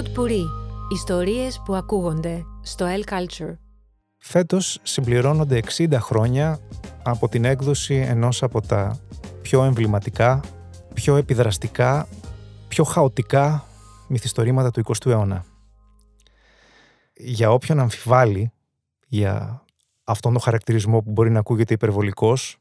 [0.00, 0.44] Pod Puri.
[0.92, 3.56] Ιστορίες που ακούγονται στο El Culture.
[4.18, 6.58] Φέτος συμπληρώνονται 60 χρόνια
[7.02, 8.98] από την έκδοση ενός από τα
[9.42, 10.40] πιο εμβληματικά,
[10.94, 12.08] πιο επιδραστικά,
[12.68, 13.64] πιο χαοτικά
[14.08, 15.44] μυθιστορήματα του 20ου αιώνα.
[17.14, 18.52] Για όποιον αμφιβάλλει
[19.06, 19.64] για
[20.04, 22.56] αυτόν τον χαρακτηρισμό που μπορεί να ακούγεται υπερβολικός,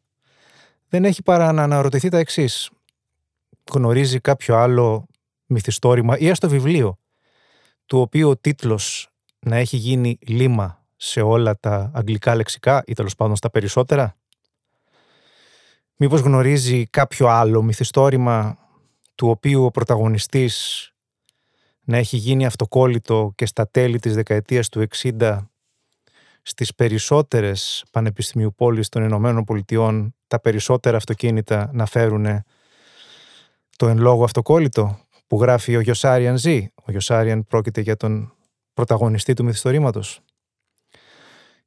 [0.88, 2.70] δεν έχει παρά να αναρωτηθεί τα εξής.
[3.72, 5.06] Γνωρίζει κάποιο άλλο
[5.46, 6.98] μυθιστόρημα ή έστω βιβλίο,
[7.90, 13.16] του οποίου ο τίτλος να έχει γίνει λίμα σε όλα τα αγγλικά λεξικά ή τέλος
[13.16, 14.16] πάντων στα περισσότερα;
[15.96, 18.58] Μήπως γνωρίζει κάποιο άλλο μυθιστόρημα
[19.16, 20.88] του οποίου ο πρωταγωνιστής
[21.82, 24.86] να έχει γίνει αυτοκόλλητο και στα τέλη της δεκαετίας του
[25.20, 25.38] 60
[26.42, 32.44] στις περισσότερες πανεπιστημίου πόλεις των Ηνωμένων Πολιτειών τα περισσότερα αυτοκίνητα να φέρουν
[33.78, 35.00] το εν λόγω αυτοκόλλητο;
[35.30, 36.72] Που γράφει ο Γιωσάριαν Ζή.
[36.76, 38.34] Ο Γιωσάριαν πρόκειται για τον
[38.74, 40.22] πρωταγωνιστή του μυθιστορήματος.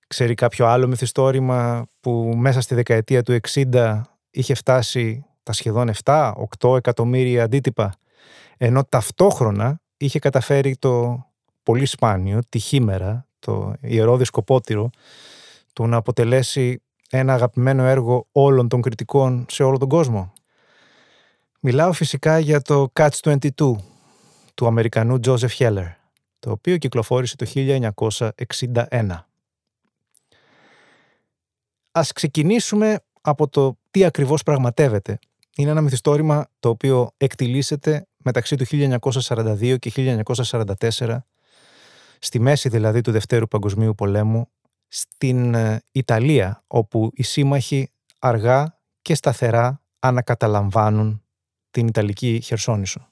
[0.07, 6.77] Ξέρει κάποιο άλλο μυθιστόρημα που μέσα στη δεκαετία του 60 είχε φτάσει τα σχεδόν 7-8
[6.77, 7.93] εκατομμύρια αντίτυπα,
[8.57, 11.25] ενώ ταυτόχρονα είχε καταφέρει το
[11.63, 14.91] πολύ σπάνιο, τη χήμερα, το ιερό δισκοπότηρο,
[15.73, 20.33] του να αποτελέσει ένα αγαπημένο έργο όλων των κριτικών σε όλο τον κόσμο.
[21.65, 23.75] Μιλάω φυσικά για το Catch 22
[24.55, 25.93] του Αμερικανού Joseph Heller,
[26.39, 29.25] το οποίο κυκλοφόρησε το 1961.
[31.93, 35.19] Ας ξεκινήσουμε από το τι ακριβώς πραγματεύεται.
[35.57, 38.65] Είναι ένα μυθιστόρημα το οποίο εκτιλήσεται μεταξύ του
[39.01, 40.25] 1942 και
[40.99, 41.19] 1944,
[42.19, 44.49] στη μέση δηλαδή του Δευτέρου Παγκοσμίου Πολέμου,
[44.89, 51.22] στην ε, Ιταλία, όπου οι σύμμαχοι αργά και σταθερά ανακαταλαμβάνουν
[51.73, 53.09] την Ιταλική Χερσόνησο.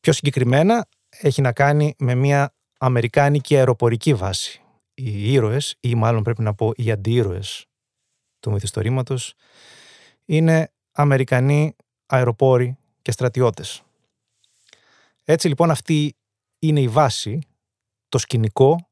[0.00, 4.62] Πιο συγκεκριμένα έχει να κάνει με μια αμερικάνικη αεροπορική βάση.
[4.94, 7.66] Οι ήρωες, ή μάλλον πρέπει να πω οι αντίρωες
[8.40, 9.34] του μυθιστορήματος,
[10.24, 11.76] είναι Αμερικανοί
[12.06, 13.82] αεροπόροι και στρατιώτες.
[15.24, 16.16] Έτσι λοιπόν αυτή
[16.58, 17.38] είναι η βάση,
[18.08, 18.88] το σκηνικό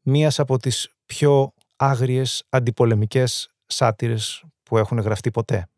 [0.00, 5.68] μίας από τις πιο άγριες αντιπολεμικές σάτυρες που έχουν γραφτεί ποτέ.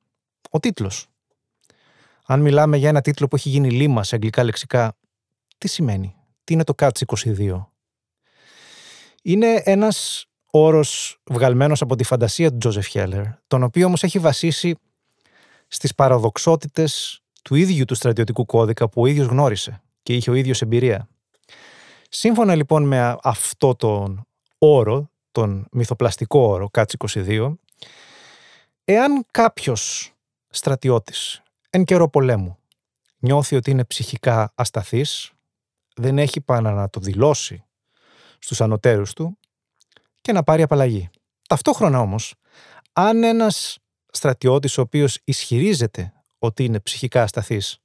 [0.51, 1.07] Ο τίτλος.
[2.27, 4.97] Αν μιλάμε για ένα τίτλο που έχει γίνει λίμα σε αγγλικά λεξικά,
[5.59, 6.15] τι σημαίνει,
[6.45, 7.03] τι είναι το CATS
[7.37, 7.67] 22.
[9.23, 14.75] Είναι ένας όρος βγαλμένος από τη φαντασία του Τζόζεφ Χέλλερ, τον οποίο όμως έχει βασίσει
[15.69, 20.63] στις παραδοξότητες του ίδιου του στρατιωτικού κώδικα που ο ίδιος γνώρισε και είχε ο ίδιος
[20.63, 21.09] εμπειρία.
[22.09, 24.27] Σύμφωνα λοιπόν με αυτό τον
[24.59, 27.55] όρο, τον μυθοπλαστικό όρο, CATS 22,
[28.85, 30.15] εάν κάποιος
[30.57, 32.59] στρατιώτης εν καιρό πολέμου
[33.19, 35.33] νιώθει ότι είναι ψυχικά ασταθής,
[35.97, 37.65] δεν έχει πάνω να το δηλώσει
[38.39, 39.39] στους ανωτέρους του
[40.21, 41.11] και να πάρει απαλλαγή.
[41.49, 42.35] Ταυτόχρονα όμως,
[42.93, 43.79] αν ένας
[44.11, 47.79] στρατιώτης ο οποίος ισχυρίζεται ότι είναι ψυχικά ασταθής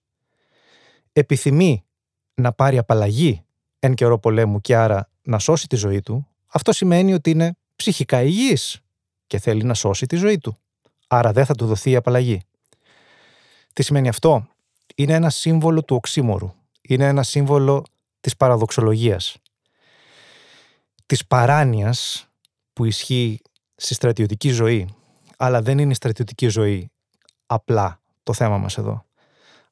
[1.13, 1.85] επιθυμεί
[2.33, 3.43] να πάρει απαλλαγή
[3.79, 8.21] εν καιρό πολέμου και άρα να σώσει τη ζωή του, αυτό σημαίνει ότι είναι ψυχικά
[8.21, 8.79] υγιής
[9.27, 10.57] και θέλει να σώσει τη ζωή του.
[11.07, 12.41] Άρα δεν θα του δοθεί η απαλλαγή.
[13.73, 14.47] Τι σημαίνει αυτό;
[14.95, 16.53] Είναι ένα σύμβολο του οξύμορου.
[16.81, 17.85] Είναι ένα σύμβολο
[18.19, 19.37] της παραδοξολογίας.
[21.05, 22.27] Της παράνοιας
[22.73, 23.41] που ισχύει
[23.75, 24.95] στη στρατιωτική ζωή,
[25.37, 26.91] αλλά δεν είναι η στρατιωτική ζωή
[27.45, 29.05] απλά το θέμα μας εδώ.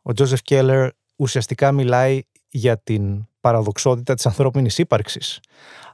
[0.01, 5.39] Ο Τζόζεφ Κέλλερ ουσιαστικά μιλάει για την παραδοξότητα της ανθρώπινης ύπαρξης,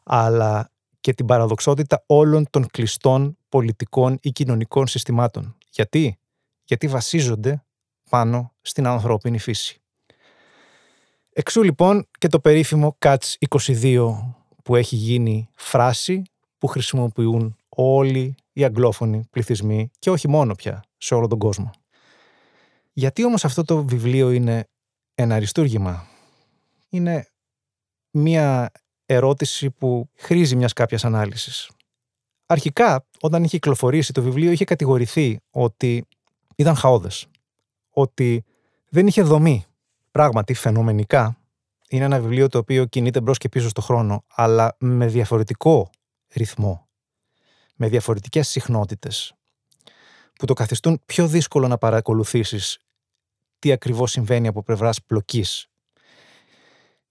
[0.03, 5.57] αλλά και την παραδοξότητα όλων των κλειστών πολιτικών ή κοινωνικών συστημάτων.
[5.69, 6.17] Γιατί;
[6.63, 7.64] Γιατί βασίζονται
[8.15, 9.81] πάνω στην ανθρώπινη φύση.
[11.33, 14.15] Εξού λοιπόν και το περίφημο CATS 22
[14.63, 16.21] που έχει γίνει φράση
[16.57, 21.71] που χρησιμοποιούν όλοι οι αγγλόφωνοι πληθυσμοί και όχι μόνο πια σε όλο τον κόσμο.
[22.93, 24.67] Γιατί όμως αυτό το βιβλίο είναι
[25.15, 26.07] ένα αριστούργημα;
[26.89, 27.27] Είναι
[28.11, 28.71] μία
[29.05, 31.69] ερώτηση που χρήζει μιας κάποιας ανάλυσης.
[32.45, 36.05] Αρχικά, όταν είχε κυκλοφορήσει το βιβλίο, είχε κατηγορηθεί ότι
[36.55, 37.27] ήταν χαόδες.
[37.97, 38.43] Ότι
[38.89, 39.65] δεν είχε δομή.
[40.11, 41.37] Πράγματι, φαινομενικά,
[41.89, 45.89] είναι ένα βιβλίο το οποίο κινείται μπρος και πίσω στο χρόνο, αλλά με διαφορετικό
[46.33, 46.87] ρυθμό.
[47.75, 49.33] Με διαφορετικές συχνότητες
[50.33, 52.79] που το καθιστούν πιο δύσκολο να παρακολουθήσεις
[53.59, 55.67] τι ακριβώς συμβαίνει από πλευράς πλοκής.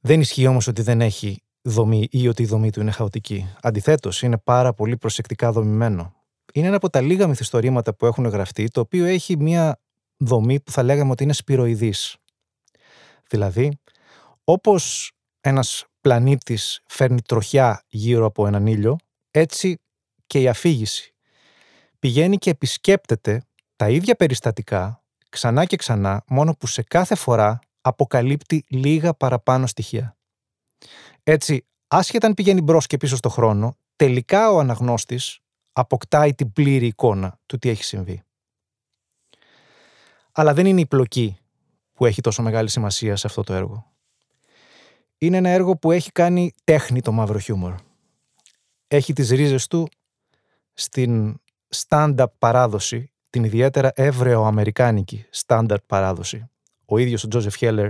[0.01, 3.49] Δεν ισχύει όμως ότι δεν έχει δομή ή ότι η δομή του είναι χαοτική.
[3.63, 6.15] Αντιθέτως, είναι πάρα πολύ προσεκτικά δομημένο.
[6.53, 9.79] Είναι ένα από τα λίγα μυθιστορήματα που έχουν γραφτεί, το οποίο έχει μια
[10.27, 12.17] δομή που θα λέγαμε ότι είναι σπυροειδής.
[13.29, 13.79] Δηλαδή,
[14.45, 18.97] Όπως ένας πλανήτης φέρνει τροχιά γύρω από έναν ήλιο,
[19.31, 19.79] έτσι
[20.27, 21.15] και η αφήγηση.
[21.99, 23.43] Πηγαίνει και επισκέπτεται
[23.77, 30.17] τα ίδια περιστατικά ξανά και ξανά, μόνο που σε κάθε φορά αποκαλύπτει λίγα παραπάνω στοιχεία.
[31.23, 35.39] Έτσι, άσχετα αν πηγαίνει μπρος και πίσω στο χρόνο, τελικά ο αναγνώστης
[35.73, 38.24] αποκτάει την πλήρη εικόνα του τι έχει συμβεί.
[40.37, 41.37] Αλλά δεν είναι η πλοκή
[41.93, 43.93] που έχει τόσο μεγάλη σημασία σε αυτό το έργο.
[45.19, 47.75] Είναι ένα έργο που έχει κάνει τέχνη το μαύρο χιούμορ.
[48.89, 49.89] Έχει τις ρίζες του
[50.73, 51.41] στην
[51.77, 56.49] stand-up παράδοση, την ιδιαίτερα εύρεο-αμερικάνικη stand-up παράδοση.
[56.85, 57.89] Ο ίδιος ο Τζόζεφ Χέλλερ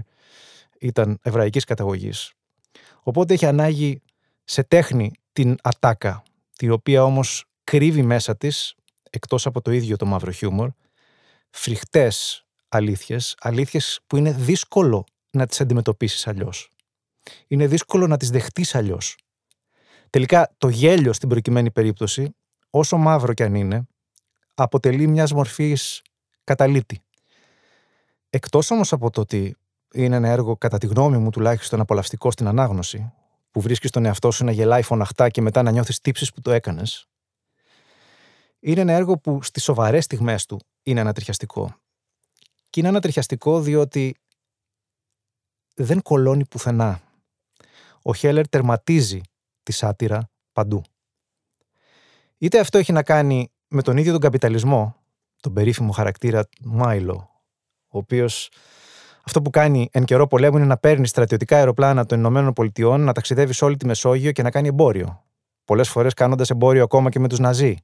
[0.78, 2.32] ήταν εβραϊκής καταγωγής.
[3.02, 4.02] Οπότε έχει ανάγκη
[4.44, 6.22] σε τέχνη την ατάκα,
[6.56, 8.74] την οποία όμως κρύβει μέσα της,
[9.10, 10.70] εκτός από το ίδιο το μαύρο χιούμορ,
[11.56, 16.70] φρικτές αλήθειες, αλήθειες που είναι δύσκολο να τις αντιμετωπίσεις αλλιώς.
[17.46, 19.16] Είναι δύσκολο να τις δεχτείς αλλιώς.
[20.10, 22.36] Τελικά το γέλιο στην προκειμένη περίπτωση,
[22.70, 23.86] όσο μαύρο κι αν είναι,
[24.54, 26.02] αποτελεί μιας μορφής
[26.44, 27.02] καταλήτη.
[28.30, 29.56] Εκτός όμως από το ότι
[29.92, 33.12] είναι ένα έργο κατά τη γνώμη μου τουλάχιστον απολαυστικό στην ανάγνωση,
[33.50, 36.50] που βρίσκεις τον εαυτό σου να γελάει φωναχτά και μετά να νιώθεις τύψεις που το
[36.50, 37.08] έκανες,
[38.60, 41.76] είναι ένα έργο που στις σοβαρές στιγμές του είναι ανατριχιαστικό.
[42.70, 44.16] Και είναι ανατριχιαστικό διότι
[45.74, 47.00] δεν κολώνει πουθενά.
[48.02, 49.20] Ο Χέλερ τερματίζει
[49.62, 50.82] τη σάτυρα παντού.
[52.38, 54.96] Είτε αυτό έχει να κάνει με τον ίδιο τον καπιταλισμό,
[55.40, 57.30] τον περίφημο χαρακτήρα Μάιλο,
[57.88, 58.50] ο οποίος
[59.22, 63.12] αυτό που κάνει εν καιρό πολέμου είναι να παίρνει στρατιωτικά αεροπλάνα των Ηνωμένων Πολιτειών, να
[63.12, 65.24] ταξιδεύει σε όλη τη Μεσόγειο και να κάνει εμπόριο.
[65.64, 67.76] Πολλές φορές κάνοντας εμπόριο ακόμα και με τους Ναζί.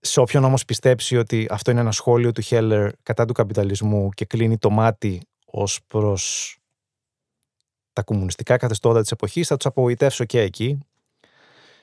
[0.00, 4.24] Σε όποιον όμως πιστέψει ότι αυτό είναι ένα σχόλιο του Χέλλερ κατά του καπιταλισμού και
[4.24, 6.56] κλείνει το μάτι ως προς
[7.92, 10.78] τα κομμουνιστικά καθεστώτα της εποχής, θα τους απογοητεύσω και εκεί.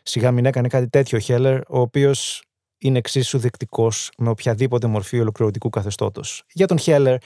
[0.04, 2.44] Σιγά μην έκανε κάτι τέτοιο ο Χέλλερ, ο οποίος
[2.78, 6.44] είναι εξίσου δεκτικό με οποιαδήποτε μορφή ολοκληρωτικού καθεστώτος.
[6.54, 7.18] Για τον Χέλλερ,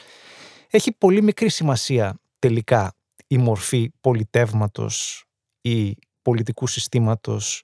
[0.69, 2.93] έχει πολύ μικρή σημασία τελικά
[3.27, 5.23] η μορφή πολιτεύματος
[5.61, 7.63] ή πολιτικού συστήματος.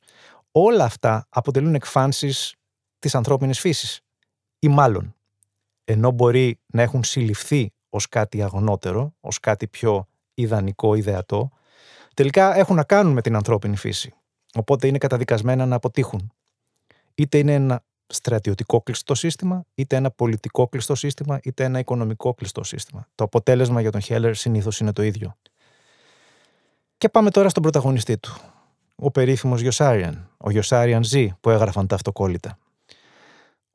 [0.52, 2.56] Όλα αυτά αποτελούν εκφάνσεις
[3.00, 4.02] της ανθρώπινης φύσης.
[4.60, 5.16] Ή μάλλον,
[5.84, 11.52] ενώ μπορεί να έχουν συλληφθεί ως κάτι αγνότερο, ως κάτι πιο ιδανικό, ιδεατό,
[12.14, 14.14] τελικά έχουν να κάνουν με την ανθρώπινη φύση.
[14.54, 16.32] Οπότε είναι καταδικασμένα να αποτύχουν.
[17.16, 22.64] Είτε είναι ένα στρατιωτικό κλειστό σύστημα, είτε ένα πολιτικό κλειστό σύστημα, είτε ένα οικονομικό κλειστό
[22.64, 23.08] σύστημα.
[23.16, 25.38] Το αποτέλεσμα για τον Χέλλερ συνήθως είναι το ίδιο.
[26.98, 28.36] Και πάμε τώρα στον πρωταγωνιστή του.
[28.96, 32.58] Ο περίφημος Γιωσάριαν, ο Γιωσάριαν Ζ που έγραφαν τα αυτοκόλλητα.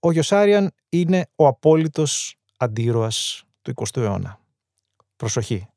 [0.00, 4.40] Ο Γιωσάριαν είναι ο απόλυτος αντίρωας του 20ου αιώνα.
[5.16, 5.68] Προσοχή.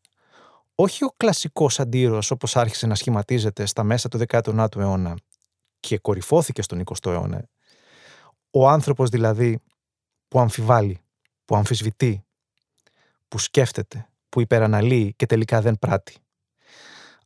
[0.75, 5.18] Όχι ο κλασικός αντίρωας όπως άρχισε να σχηματίζεται στα μέσα του 19ου αιώνα
[5.80, 7.48] και κορυφώθηκε στον 20ο αιώνα
[8.56, 9.60] ο άνθρωπος δηλαδή
[10.28, 11.00] που αμφιβάλλει,
[11.46, 12.26] που αμφισβητεί,
[13.28, 16.18] που σκέφτεται, που υπεραναλύει και τελικά δεν πράττει.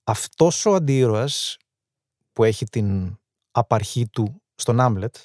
[0.04, 1.58] Αυτός ο αντίρωας
[2.34, 3.18] που έχει την
[3.52, 5.16] απαρχή του στον Άμλετ,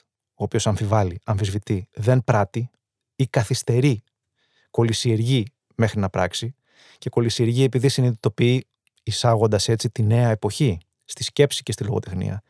[0.43, 2.71] ο οποίος αμφιβάλλει, αμφισβητεί, δεν πράττει
[3.17, 4.03] ή καθυστερεί,
[4.71, 6.55] κολυσιεργεί μέχρι να πράξει
[6.99, 8.67] και κολυσιεργεί επειδή συνειδητοποιεί
[9.03, 12.43] εισάγοντας έτσι τη νέα εποχή στη σκέψη και στη λογοτεχνία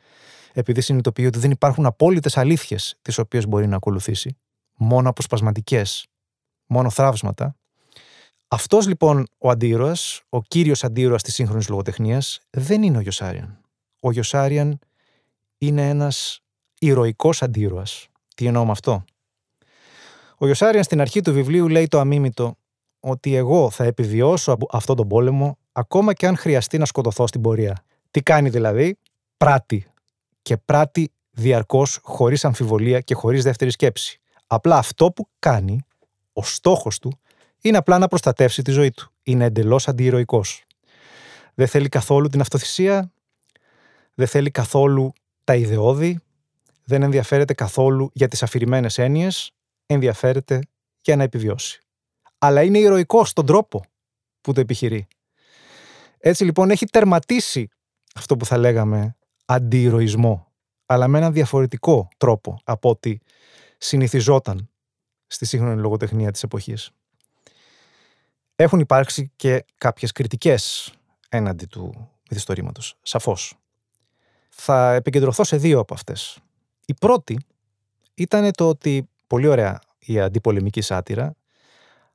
[0.52, 4.36] επειδή συνειδητοποιεί ότι δεν υπάρχουν απόλυτες αλήθειες τις οποίες μπορεί να ακολουθήσει,
[4.76, 6.06] μόνο αποσπασματικές,
[6.66, 7.56] μόνο θραύσματα.
[8.48, 9.96] Αυτός λοιπόν ο αντίρωα,
[10.28, 13.60] ο κύριος αντίρωα της σύγχρονης λογοτεχνίας, δεν είναι ο Γιωσάριαν.
[14.00, 14.78] Ο Γιωσάριαν
[15.58, 16.41] είναι ένας
[16.86, 17.86] ηρωικός αντίρωα.
[18.34, 19.04] Τι εννοώ με αυτό;
[20.38, 22.56] Ο Γιωσάριαν στην αρχή του βιβλίου λέει το αμίμητο
[23.00, 27.40] ότι εγώ θα επιβιώσω από αυτόν τον πόλεμο ακόμα και αν χρειαστεί να σκοτωθώ στην
[27.40, 27.84] πορεία.
[28.10, 28.98] Τι κάνει δηλαδή,
[29.36, 29.86] πράττει
[30.42, 34.20] και πράττει διαρκώς, χωρίς αμφιβολία και χωρίς δεύτερη σκέψη.
[34.46, 35.80] Απλά αυτό που κάνει,
[36.32, 37.12] ο στόχος του,
[37.60, 39.12] είναι απλά να προστατεύσει τη ζωή του.
[39.22, 40.64] Είναι εντελώς αντιηρωικός.
[41.54, 43.12] Δεν θέλει καθόλου την αυτοθυσία,
[44.14, 45.12] δεν θέλει καθόλου
[45.44, 46.20] τα ιδεώδη,
[46.84, 49.52] δεν ενδιαφέρεται καθόλου για τις αφηρημένες έννοιες,
[49.86, 50.60] ενδιαφέρεται
[51.00, 51.80] για να επιβιώσει.
[52.38, 53.84] Αλλά είναι ηρωικό στον τρόπο
[54.40, 55.06] που το επιχειρεί.
[56.18, 57.68] Έτσι λοιπόν έχει τερματίσει
[58.14, 60.52] αυτό που θα λέγαμε αντιηρωισμό,
[60.86, 63.18] αλλά με έναν διαφορετικό τρόπο από ό,τι
[63.78, 64.70] συνηθιζόταν
[65.26, 66.90] στη σύγχρονη λογοτεχνία της εποχής.
[68.56, 70.92] Έχουν υπάρξει και κάποιες κριτικές
[71.28, 73.56] έναντι του μυθιστορήματος, σαφώς.
[74.48, 76.38] Θα επικεντρωθώ σε δύο από αυτές.
[76.86, 77.38] Η πρώτη
[78.14, 81.34] ήταν το ότι, πολύ ωραία η αντιπολεμική σάτυρα,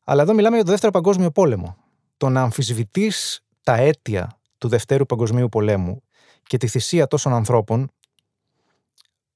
[0.04, 1.78] αλλά εδώ μιλάμε για το Δεύτερο Παγκόσμιο Πόλεμο.
[2.18, 6.02] Το να αμφισβητείς τα αίτια του Δευτέρου Παγκοσμίου Πολέμου
[6.44, 7.92] και τη θυσία τόσων ανθρώπων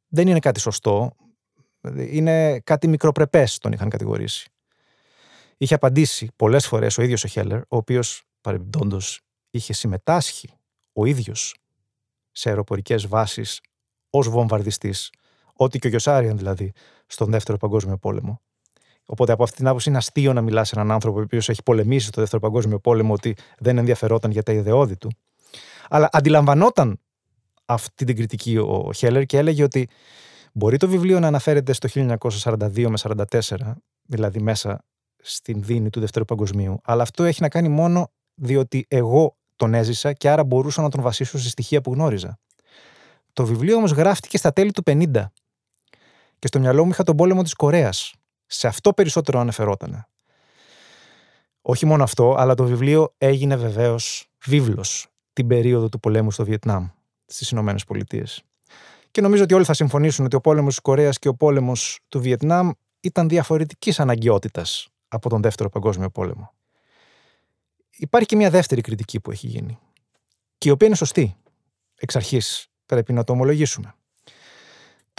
[0.07, 1.15] δεν είναι κάτι σωστό.
[1.95, 4.49] Είναι κάτι μικροπρεπές τον είχαν κατηγορήσει.
[5.57, 10.49] Είχε απαντήσει πολλές φορές ο ίδιος ο Χέλλερ, ο οποίος παρεμπιπτόντως είχε συμμετάσχει
[10.93, 11.55] ο ίδιος
[12.31, 13.61] σε αεροπορικές βάσεις
[14.09, 15.09] ως βομβαρδιστής,
[15.63, 16.71] ό,τι και ο Γιωσάριαν δηλαδή,
[17.05, 18.41] στον Δεύτερο Παγκόσμιο Πόλεμο.
[19.05, 21.63] Οπότε από αυτή την άποψη είναι αστείο να μιλάς σε έναν άνθρωπο ο οποίος έχει
[21.63, 25.09] πολεμήσει στο Δεύτερο Παγκόσμιο Πόλεμο ότι δεν ενδιαφερόταν για τα ιδεώδη του.
[25.89, 26.99] Αλλά αντιλαμβανόταν
[27.65, 29.89] αυτή την κριτική ο Χέλλερ και έλεγε ότι
[30.53, 33.55] μπορεί το βιβλίο να αναφέρεται στο 1942 με 1944,
[34.03, 34.85] δηλαδή μέσα
[35.17, 40.13] στην δίνη του Δεύτερου Παγκοσμίου, αλλά αυτό έχει να κάνει μόνο διότι εγώ τον έζησα
[40.13, 42.39] και άρα μπορούσα να τον βασίσω σε στοιχεία που γνώριζα.
[43.33, 45.25] Το βιβλίο όμως γράφτηκε στα τέλη του 50
[46.41, 48.13] και στο μυαλό μου είχα τον πόλεμο της Κορέας.
[48.45, 50.07] Σε αυτό περισσότερο αναφερόταν.
[51.61, 56.87] Όχι μόνο αυτό, αλλά το βιβλίο έγινε βεβαίως βίβλος την περίοδο του πολέμου στο Βιετνάμ,
[57.25, 58.43] στις Ηνωμένες Πολιτείες.
[59.11, 62.21] Και νομίζω ότι όλοι θα συμφωνήσουν ότι ο πόλεμος της Κορέας και ο πόλεμος του
[62.21, 62.69] Βιετνάμ
[62.99, 66.53] ήταν διαφορετικής αναγκαιότητας από τον Δεύτερο Παγκόσμιο Πόλεμο.
[67.89, 69.79] Υπάρχει και μια δεύτερη κριτική που έχει γίνει.
[70.57, 71.35] Και η οποία είναι σωστή.
[71.95, 73.95] Εξ αρχής πρέπει να το ομολογήσουμε.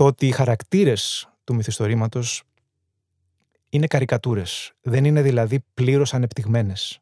[0.02, 2.42] Το ότι οι χαρακτήρες του μυθιστορήματος
[3.68, 4.72] είναι καρικατούρες.
[4.80, 7.00] Δεν είναι δηλαδή πλήρως ανεπτυγμένες.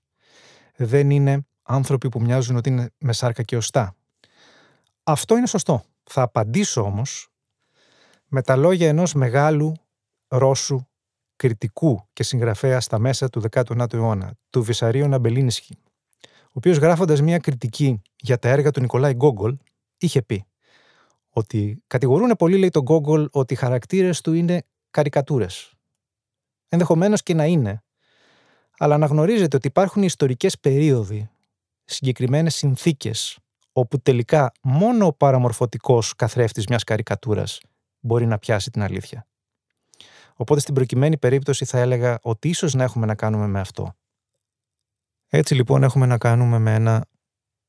[0.76, 3.97] Δεν είναι άνθρωποι που μοιάζουν ότι είναι με σάρκα και οστά.
[5.02, 5.85] Αυτό είναι σωστό.
[6.02, 7.28] Θα απαντήσω όμως
[8.26, 9.75] με τα λόγια ενός μεγάλου
[10.28, 10.80] Ρώσου
[11.37, 15.78] κριτικού και συγγραφέα στα μέσα του 19ου αιώνα, του Βυσαρίου Ναμπελίνισχη,
[16.23, 19.57] ο οποίος γράφοντας μια κριτική για τα έργα του Νικολάη Γκόγκολ,
[19.99, 20.45] είχε πει
[21.31, 25.75] ότι κατηγορούν πολύ, λέει τον Γκόγκολ, ότι οι χαρακτήρες του είναι καρικατούρες.
[26.69, 27.83] Ενδεχομένως και να είναι,
[28.79, 31.31] αλλά αναγνωρίζετε ότι υπάρχουν ιστορικές περίοδοι,
[31.85, 33.39] συγκεκριμένες συνθήκες,
[33.73, 37.61] όπου τελικά μόνο ο παραμορφωτικός καθρέφτης μιας καρικατούρας
[38.01, 39.27] μπορεί να πιάσει την αλήθεια.
[40.35, 43.95] Οπότε στην προκειμένη περίπτωση θα έλεγα ότι ίσως να έχουμε να κάνουμε με αυτό.
[45.29, 47.07] Έτσι λοιπόν έχουμε να κάνουμε με ένα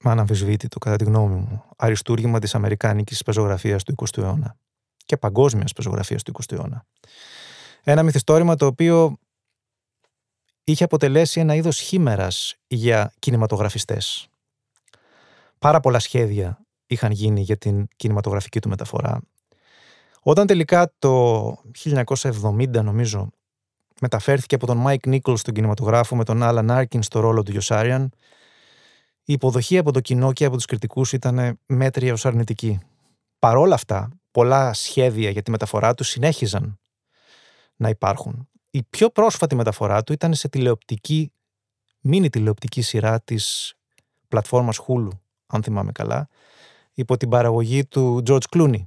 [0.09, 4.55] αναμφισβήτητο κατά τη γνώμη μου αριστούργημα της αμερικάνικης πεζογραφίας του 20ου αιώνα
[5.05, 6.85] και παγκόσμιας πεζογραφίας του 20ου αιώνα.
[7.83, 9.17] Ένα μυθιστόρημα το οποίο
[10.63, 14.27] είχε αποτελέσει ένα είδος χήμερας για κινηματογραφιστές.
[15.59, 19.21] Πάρα πολλά σχέδια είχαν γίνει για την κινηματογραφική του μεταφορά
[20.21, 21.47] όταν τελικά το
[21.83, 23.29] 1970 νομίζω
[24.01, 28.09] μεταφέρθηκε από τον Μάικ Νίκολς στον κινηματογράφο με τον Άλαν Άρκιν στο ρόλο του Γιοσάριαν,
[29.31, 32.79] η υποδοχή από το κοινό και από τους κριτικούς ήταν μέτρια ως αρνητική.
[33.39, 36.79] Παρόλα αυτά, πολλά σχέδια για τη μεταφορά του συνέχιζαν
[37.75, 38.49] να υπάρχουν.
[38.71, 41.33] Η πιο πρόσφατη μεταφορά του ήταν σε τηλεοπτική,
[41.99, 43.73] μίνι τηλεοπτική σειρά της
[44.27, 45.09] πλατφόρμας Hulu,
[45.47, 46.27] αν θυμάμαι καλά,
[46.93, 48.85] υπό την παραγωγή του George Clooney.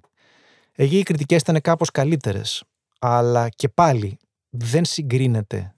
[0.72, 2.64] Εκεί οι κριτικές ήταν κάπως καλύτερες,
[2.98, 4.18] αλλά και πάλι
[4.50, 5.74] δεν συγκρίνεται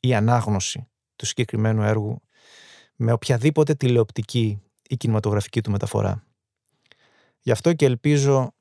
[0.00, 2.20] η ανάγνωση του συγκεκριμένου έργου
[2.96, 6.24] με οποιαδήποτε τηλεοπτική ή κινηματογραφική του μεταφορά.
[7.40, 8.52] Γι' αυτό και ελπίζω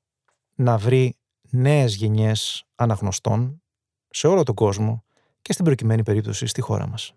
[0.56, 1.16] να βρει
[1.50, 3.62] νέες γενιές αναγνωστών
[4.10, 5.04] σε όλο τον κόσμο
[5.42, 7.14] και στην προκειμένη περίπτωση στη χώρα μας.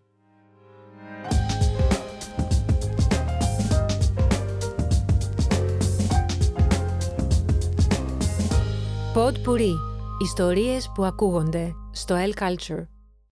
[9.14, 9.72] Pod Puri.
[10.22, 12.97] Ιστορίες που ακούγονται στο L Culture.